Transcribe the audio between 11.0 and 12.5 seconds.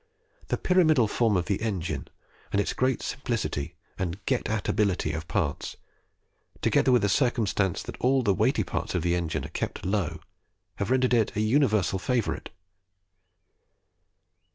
it a universal favourite.